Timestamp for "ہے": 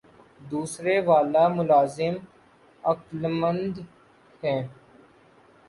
4.43-4.57